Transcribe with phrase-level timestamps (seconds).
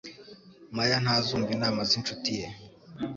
[0.77, 2.47] Mariya ntazumva inama z'inshuti ye